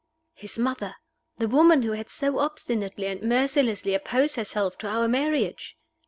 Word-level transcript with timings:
His 0.33 0.57
mother! 0.57 0.95
the 1.37 1.47
woman 1.47 1.83
who 1.83 1.91
had 1.91 2.09
so 2.09 2.39
obstinately 2.39 3.05
and 3.05 3.21
mercilessly 3.21 3.93
opposed 3.93 4.35
herself 4.35 4.75
to 4.79 4.87
our 4.87 5.07
marriage! 5.07 5.77